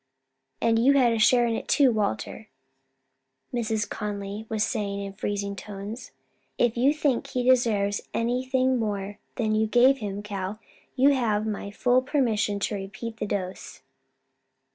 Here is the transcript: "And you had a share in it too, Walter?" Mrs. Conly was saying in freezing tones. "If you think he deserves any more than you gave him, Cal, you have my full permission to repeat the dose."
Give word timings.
"And 0.63 0.83
you 0.83 0.93
had 0.93 1.13
a 1.13 1.19
share 1.19 1.45
in 1.45 1.53
it 1.53 1.67
too, 1.67 1.91
Walter?" 1.91 2.47
Mrs. 3.53 3.87
Conly 3.87 4.47
was 4.49 4.63
saying 4.63 4.99
in 4.99 5.13
freezing 5.13 5.55
tones. 5.55 6.09
"If 6.57 6.75
you 6.75 6.91
think 6.91 7.27
he 7.27 7.43
deserves 7.47 8.01
any 8.11 8.43
more 8.65 9.19
than 9.35 9.53
you 9.53 9.67
gave 9.67 9.99
him, 9.99 10.23
Cal, 10.23 10.57
you 10.95 11.11
have 11.13 11.45
my 11.45 11.69
full 11.69 12.01
permission 12.01 12.57
to 12.61 12.73
repeat 12.73 13.17
the 13.17 13.27
dose." 13.27 13.83